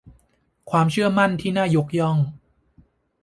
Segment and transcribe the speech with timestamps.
[0.69, 2.17] ความเชื่อมั่นที่น่ายกย่อง